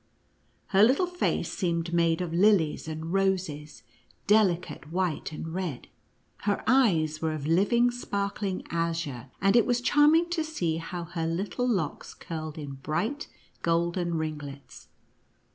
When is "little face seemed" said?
0.81-1.93